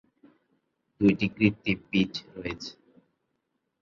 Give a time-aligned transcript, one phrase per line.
[1.01, 2.71] দুইটি কৃত্রিম পীচ রয়েছে।